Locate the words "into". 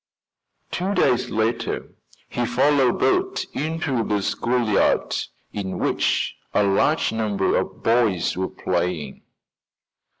3.53-4.03